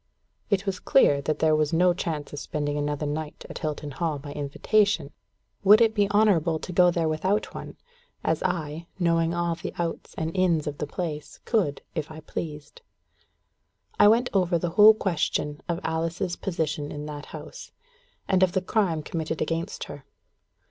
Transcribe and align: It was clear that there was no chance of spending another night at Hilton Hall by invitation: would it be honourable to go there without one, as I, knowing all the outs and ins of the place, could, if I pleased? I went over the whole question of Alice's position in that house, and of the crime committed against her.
It 0.49 0.65
was 0.65 0.79
clear 0.79 1.21
that 1.21 1.37
there 1.37 1.55
was 1.55 1.71
no 1.73 1.93
chance 1.93 2.33
of 2.33 2.39
spending 2.39 2.75
another 2.75 3.05
night 3.05 3.45
at 3.51 3.59
Hilton 3.59 3.91
Hall 3.91 4.17
by 4.17 4.31
invitation: 4.31 5.11
would 5.63 5.79
it 5.79 5.93
be 5.93 6.09
honourable 6.09 6.57
to 6.57 6.73
go 6.73 6.89
there 6.89 7.07
without 7.07 7.53
one, 7.53 7.77
as 8.23 8.41
I, 8.41 8.87
knowing 8.97 9.35
all 9.35 9.53
the 9.53 9.71
outs 9.77 10.15
and 10.17 10.35
ins 10.35 10.65
of 10.65 10.79
the 10.79 10.87
place, 10.87 11.39
could, 11.45 11.83
if 11.93 12.09
I 12.09 12.21
pleased? 12.21 12.81
I 13.99 14.07
went 14.07 14.31
over 14.33 14.57
the 14.57 14.71
whole 14.71 14.95
question 14.95 15.61
of 15.69 15.79
Alice's 15.83 16.35
position 16.35 16.91
in 16.91 17.05
that 17.05 17.27
house, 17.27 17.71
and 18.27 18.41
of 18.41 18.53
the 18.53 18.61
crime 18.63 19.03
committed 19.03 19.39
against 19.39 19.83
her. 19.83 20.03